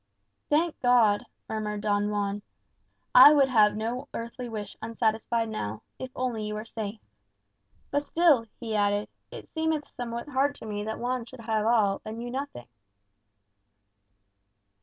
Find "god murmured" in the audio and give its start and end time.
0.81-1.81